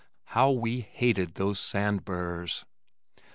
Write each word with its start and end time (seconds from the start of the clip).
How 0.25 0.49
we 0.49 0.79
hated 0.79 1.35
those 1.35 1.59
sand 1.59 2.05
burrs! 2.05 2.65